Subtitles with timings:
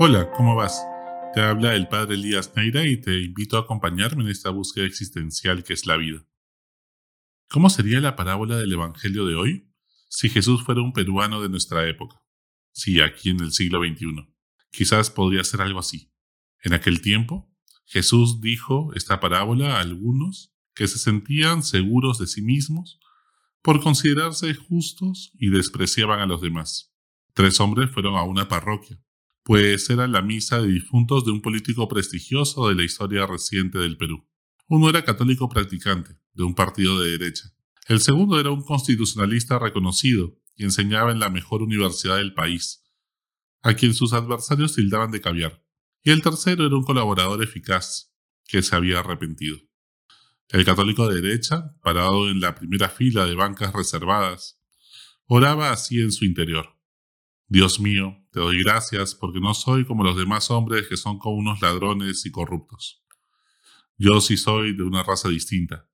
[0.00, 0.86] Hola, ¿cómo vas?
[1.34, 5.64] Te habla el padre Elías Neira y te invito a acompañarme en esta búsqueda existencial
[5.64, 6.24] que es la vida.
[7.48, 9.74] ¿Cómo sería la parábola del Evangelio de hoy
[10.08, 12.22] si Jesús fuera un peruano de nuestra época?
[12.70, 14.32] Sí, aquí en el siglo XXI.
[14.70, 16.12] Quizás podría ser algo así.
[16.62, 17.52] En aquel tiempo,
[17.84, 23.00] Jesús dijo esta parábola a algunos que se sentían seguros de sí mismos
[23.62, 26.94] por considerarse justos y despreciaban a los demás.
[27.34, 28.96] Tres hombres fueron a una parroquia
[29.48, 33.96] pues era la misa de difuntos de un político prestigioso de la historia reciente del
[33.96, 34.28] Perú.
[34.66, 37.44] Uno era católico practicante, de un partido de derecha.
[37.86, 42.84] El segundo era un constitucionalista reconocido y enseñaba en la mejor universidad del país,
[43.62, 45.64] a quien sus adversarios tildaban de caviar.
[46.02, 49.56] Y el tercero era un colaborador eficaz, que se había arrepentido.
[50.50, 54.60] El católico de derecha, parado en la primera fila de bancas reservadas,
[55.24, 56.77] oraba así en su interior.
[57.50, 61.36] Dios mío, te doy gracias porque no soy como los demás hombres que son como
[61.36, 63.02] unos ladrones y corruptos.
[63.96, 65.88] Yo sí soy de una raza distinta.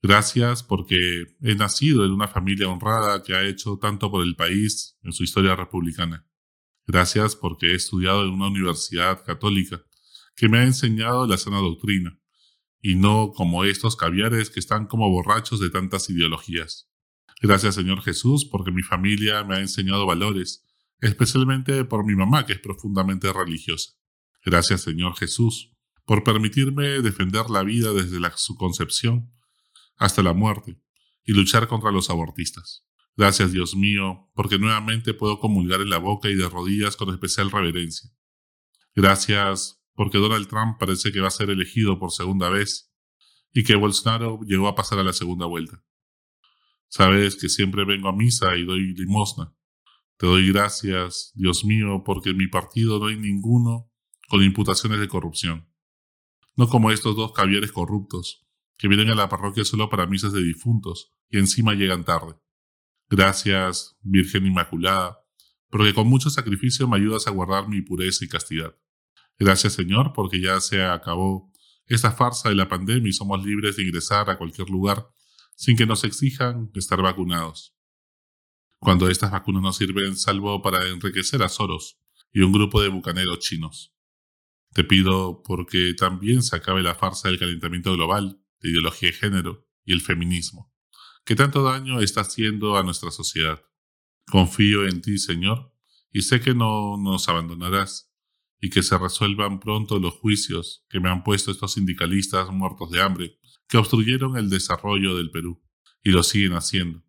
[0.00, 0.96] Gracias porque
[1.42, 5.24] he nacido en una familia honrada que ha hecho tanto por el país en su
[5.24, 6.26] historia republicana.
[6.86, 9.82] Gracias porque he estudiado en una universidad católica
[10.36, 12.18] que me ha enseñado la sana doctrina,
[12.80, 16.88] y no como estos caviares que están como borrachos de tantas ideologías.
[17.42, 20.69] Gracias Señor Jesús porque mi familia me ha enseñado valores
[21.00, 23.92] especialmente por mi mamá, que es profundamente religiosa.
[24.44, 25.72] Gracias, Señor Jesús,
[26.04, 29.32] por permitirme defender la vida desde su concepción
[29.96, 30.80] hasta la muerte
[31.24, 32.84] y luchar contra los abortistas.
[33.16, 37.50] Gracias, Dios mío, porque nuevamente puedo comulgar en la boca y de rodillas con especial
[37.50, 38.10] reverencia.
[38.94, 42.90] Gracias, porque Donald Trump parece que va a ser elegido por segunda vez
[43.52, 45.84] y que Bolsonaro llegó a pasar a la segunda vuelta.
[46.88, 49.54] Sabes que siempre vengo a misa y doy limosna.
[50.20, 53.90] Te doy gracias, Dios mío, porque en mi partido no hay ninguno
[54.28, 55.66] con imputaciones de corrupción.
[56.56, 60.42] No como estos dos caviares corruptos, que vienen a la parroquia solo para misas de
[60.42, 62.34] difuntos y encima llegan tarde.
[63.08, 65.24] Gracias, Virgen Inmaculada,
[65.70, 68.76] porque con mucho sacrificio me ayudas a guardar mi pureza y castidad.
[69.38, 71.50] Gracias, Señor, porque ya se acabó
[71.86, 75.08] esta farsa de la pandemia y somos libres de ingresar a cualquier lugar
[75.56, 77.74] sin que nos exijan estar vacunados
[78.80, 81.98] cuando estas vacunas no sirven salvo para enriquecer a Soros
[82.32, 83.94] y un grupo de bucaneros chinos.
[84.72, 89.68] Te pido porque también se acabe la farsa del calentamiento global, de ideología de género
[89.84, 90.72] y el feminismo,
[91.24, 93.62] que tanto daño está haciendo a nuestra sociedad.
[94.26, 95.74] Confío en ti, Señor,
[96.10, 98.10] y sé que no nos abandonarás,
[98.62, 103.00] y que se resuelvan pronto los juicios que me han puesto estos sindicalistas muertos de
[103.02, 103.38] hambre,
[103.68, 105.62] que obstruyeron el desarrollo del Perú,
[106.02, 107.04] y lo siguen haciendo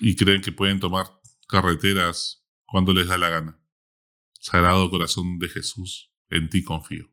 [0.00, 1.06] y creen que pueden tomar
[1.48, 3.60] carreteras cuando les da la gana.
[4.40, 7.10] Sagrado corazón de Jesús, en ti confío.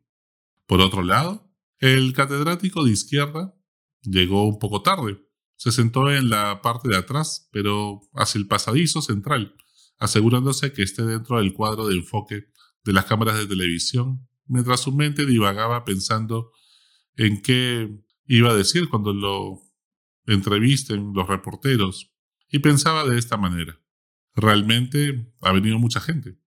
[0.68, 3.56] Por otro lado, el catedrático de izquierda
[4.02, 5.20] llegó un poco tarde.
[5.56, 9.56] Se sentó en la parte de atrás, pero hacia el pasadizo central,
[9.98, 12.46] asegurándose que esté dentro del cuadro de enfoque
[12.84, 16.52] de las cámaras de televisión, mientras su mente divagaba pensando
[17.16, 17.90] en qué
[18.28, 19.62] iba a decir cuando lo
[20.26, 22.15] entrevisten los reporteros
[22.56, 23.82] y pensaba de esta manera.
[24.34, 26.40] Realmente ha venido mucha gente.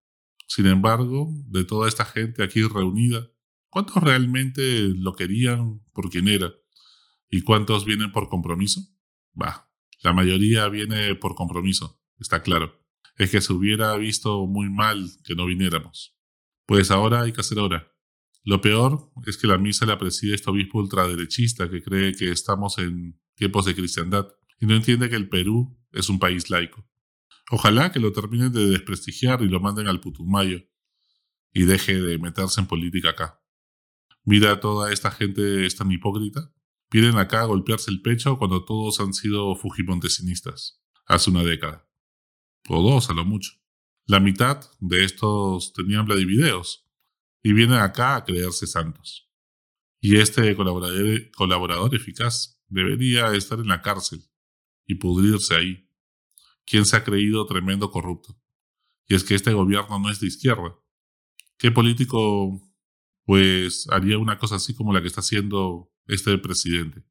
[0.46, 3.30] Sin embargo, de toda esta gente aquí reunida,
[3.68, 6.50] ¿cuántos realmente lo querían por quien era?
[7.28, 8.80] ¿Y cuántos vienen por compromiso?
[9.34, 9.70] Bah,
[10.02, 12.82] la mayoría viene por compromiso, está claro.
[13.18, 16.16] Es que se hubiera visto muy mal que no viniéramos.
[16.64, 17.92] Pues ahora hay que hacer hora.
[18.44, 22.78] Lo peor es que la misa la preside este obispo ultraderechista que cree que estamos
[22.78, 24.26] en tiempos de cristiandad
[24.58, 26.86] y no entiende que el Perú es un país laico.
[27.50, 30.62] Ojalá que lo terminen de desprestigiar y lo manden al Putumayo
[31.52, 33.42] y deje de meterse en política acá.
[34.24, 36.52] Mira a toda esta gente es tan hipócrita.
[36.90, 41.88] Vienen acá a golpearse el pecho cuando todos han sido fujimontesinistas, hace una década.
[42.68, 43.52] O dos a lo mucho.
[44.06, 46.86] La mitad de estos tenían Vladivideos
[47.42, 49.30] y vienen acá a creerse santos.
[50.00, 54.27] Y este colaborador eficaz debería estar en la cárcel
[54.88, 55.88] y pudrirse ahí.
[56.64, 58.36] ¿Quién se ha creído tremendo corrupto?
[59.06, 60.76] Y es que este gobierno no es de izquierda.
[61.58, 62.60] ¿Qué político,
[63.24, 67.04] pues, haría una cosa así como la que está haciendo este presidente?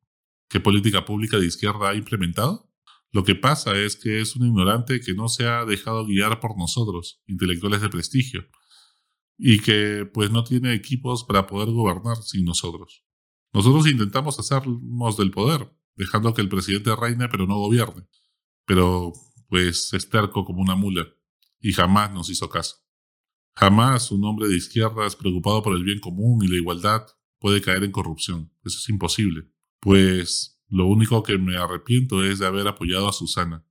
[0.50, 2.70] ¿Qué política pública de izquierda ha implementado?
[3.12, 6.58] Lo que pasa es que es un ignorante que no se ha dejado guiar por
[6.58, 8.48] nosotros, intelectuales de prestigio,
[9.38, 13.06] y que pues no tiene equipos para poder gobernar sin nosotros.
[13.54, 18.08] Nosotros intentamos hacernos del poder, dejando que el presidente reine pero no gobierne.
[18.66, 19.14] Pero
[19.50, 21.08] pues es terco como una mula
[21.60, 22.78] y jamás nos hizo caso.
[23.56, 27.08] Jamás un hombre de izquierdas preocupado por el bien común y la igualdad
[27.40, 28.52] puede caer en corrupción.
[28.64, 29.50] Eso es imposible.
[29.80, 33.66] Pues lo único que me arrepiento es de haber apoyado a Susana,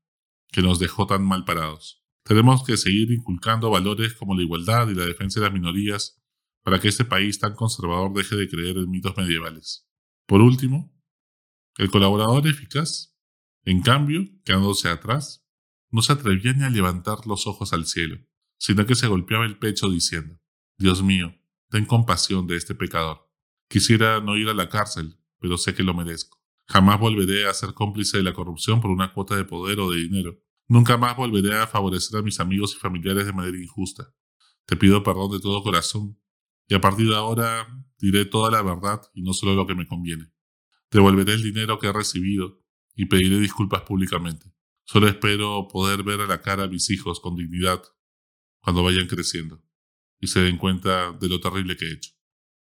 [0.48, 2.02] que nos dejó tan mal parados.
[2.24, 6.20] Tenemos que seguir inculcando valores como la igualdad y la defensa de las minorías
[6.62, 9.86] para que este país tan conservador deje de creer en mitos medievales.
[10.26, 10.92] Por último,
[11.78, 13.16] el colaborador eficaz,
[13.64, 15.46] en cambio, quedándose atrás,
[15.90, 18.18] no se atrevía ni a levantar los ojos al cielo,
[18.58, 20.40] sino que se golpeaba el pecho diciendo,
[20.78, 21.34] Dios mío,
[21.70, 23.30] ten compasión de este pecador.
[23.68, 26.40] Quisiera no ir a la cárcel, pero sé que lo merezco.
[26.68, 29.98] Jamás volveré a ser cómplice de la corrupción por una cuota de poder o de
[29.98, 30.38] dinero.
[30.68, 34.12] Nunca más volveré a favorecer a mis amigos y familiares de manera injusta.
[34.64, 36.18] Te pido perdón de todo corazón
[36.68, 37.68] y a partir de ahora
[37.98, 40.32] diré toda la verdad y no solo lo que me conviene.
[40.90, 42.62] Devolveré el dinero que he recibido
[42.94, 44.52] y pediré disculpas públicamente.
[44.84, 47.82] Solo espero poder ver a la cara a mis hijos con dignidad
[48.60, 49.62] cuando vayan creciendo
[50.20, 52.12] y se den cuenta de lo terrible que he hecho.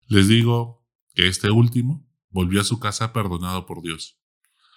[0.08, 4.20] Les digo que este último volvió a su casa perdonado por Dios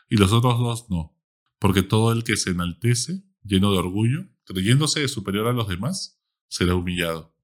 [0.10, 1.18] y los otros dos no,
[1.60, 6.76] porque todo el que se enaltece, lleno de orgullo, creyéndose superior a los demás, será
[6.76, 7.36] humillado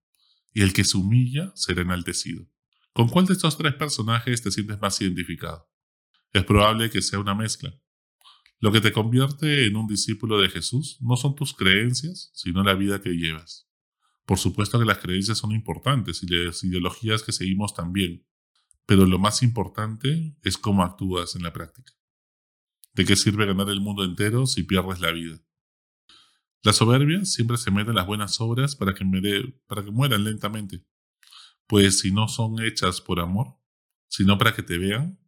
[0.54, 2.45] y el que se humilla será enaltecido.
[2.94, 5.70] ¿Con cuál de estos tres personajes te sientes más identificado?
[6.33, 7.74] Es probable que sea una mezcla.
[8.60, 12.75] Lo que te convierte en un discípulo de Jesús no son tus creencias, sino la
[12.75, 13.68] vida que llevas.
[14.25, 18.25] Por supuesto que las creencias son importantes y las ideologías que seguimos también,
[18.86, 21.94] pero lo más importante es cómo actúas en la práctica.
[22.94, 25.39] ¿De qué sirve ganar el mundo entero si pierdes la vida?
[26.63, 29.06] La soberbia siempre se mete en las buenas obras para que,
[29.66, 30.86] para que mueran lentamente,
[31.66, 33.57] pues si no son hechas por amor,
[34.07, 35.20] sino para que te vean,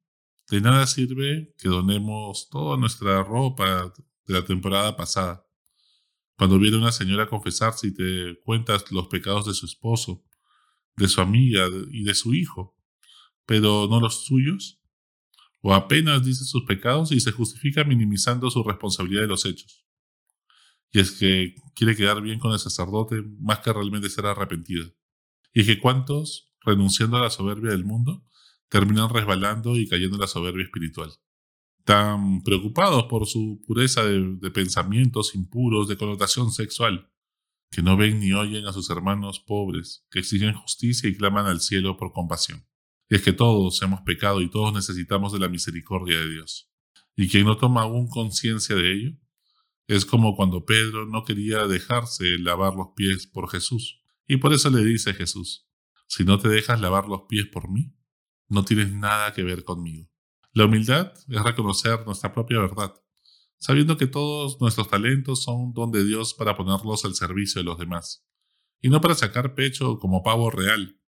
[0.54, 3.94] de nada sirve que donemos toda nuestra ropa
[4.28, 5.46] de la temporada pasada.
[6.38, 10.24] Cuando viene una señora a confesarse y te cuentas los pecados de su esposo,
[10.96, 12.78] de su amiga y de su hijo,
[13.46, 14.80] pero no los suyos,
[15.62, 19.84] o apenas dice sus pecados y se justifica minimizando su responsabilidad de los hechos
[20.94, 24.86] y es que quiere quedar bien con el sacerdote más que realmente ser arrepentida.
[25.52, 28.24] Y es que cuántos, renunciando a la soberbia del mundo,
[28.70, 31.12] terminan resbalando y cayendo en la soberbia espiritual.
[31.84, 37.12] Tan preocupados por su pureza de, pensamientos impuros, de connotación sexual,
[37.70, 41.60] que no ven ni oyen a sus hermanos pobres, que exigen justicia y claman al
[41.60, 42.66] cielo por compasión.
[43.10, 46.72] Es que todos hemos pecado y todos necesitamos de la misericordia de Dios.
[47.16, 49.12] Y quien no toma aún conciencia de ello,
[49.88, 54.02] es como cuando Pedro no quería dejarse lavar los pies por Jesús.
[54.28, 55.68] Y por eso le dice Jesús,
[56.08, 57.94] si no te dejas lavar los pies por mí,
[58.50, 60.10] no tienes nada que ver conmigo.
[60.54, 62.94] La humildad es reconocer nuestra propia verdad,
[63.58, 67.78] sabiendo que todos nuestros talentos son don de Dios para ponerlos al servicio de los
[67.78, 68.26] demás,
[68.82, 71.00] y no para sacar pecho como pavo real.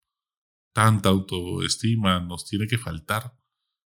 [0.74, 3.38] Tanta autoestima nos tiene que faltar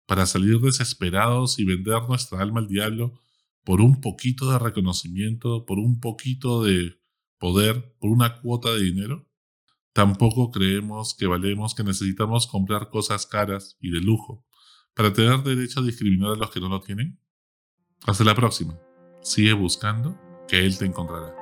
[0.06, 3.20] para salir desesperados y vender nuestra alma al diablo
[3.64, 7.00] por un poquito de reconocimiento, por un poquito de
[7.38, 9.31] poder, por una cuota de dinero?
[9.94, 14.46] Tampoco creemos que valemos que necesitamos comprar cosas caras y de lujo
[14.94, 17.20] para tener derecho a discriminar a los que no lo tienen.
[18.06, 18.78] Hasta la próxima.
[19.22, 20.18] Sigue buscando
[20.48, 21.41] que Él te encontrará.